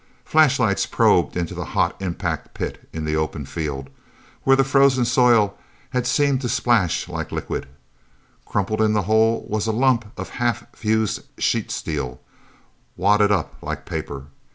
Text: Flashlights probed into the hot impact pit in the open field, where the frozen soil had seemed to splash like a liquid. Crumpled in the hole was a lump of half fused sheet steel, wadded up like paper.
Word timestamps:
Flashlights 0.25 0.87
probed 0.87 1.37
into 1.37 1.53
the 1.53 1.63
hot 1.77 1.95
impact 2.01 2.55
pit 2.55 2.89
in 2.91 3.05
the 3.05 3.15
open 3.15 3.45
field, 3.45 3.87
where 4.41 4.55
the 4.55 4.63
frozen 4.63 5.05
soil 5.05 5.55
had 5.91 6.07
seemed 6.07 6.41
to 6.41 6.49
splash 6.49 7.07
like 7.07 7.29
a 7.29 7.35
liquid. 7.35 7.67
Crumpled 8.43 8.81
in 8.81 8.93
the 8.93 9.03
hole 9.03 9.45
was 9.47 9.67
a 9.67 9.71
lump 9.71 10.11
of 10.17 10.29
half 10.29 10.65
fused 10.75 11.19
sheet 11.37 11.69
steel, 11.69 12.19
wadded 12.97 13.31
up 13.31 13.53
like 13.61 13.85
paper. 13.85 14.23